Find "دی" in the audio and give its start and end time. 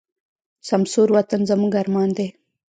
2.17-2.27